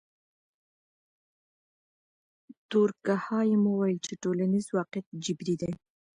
[2.71, 5.71] دورکهایم وویل چې ټولنیز واقعیت جبري دی.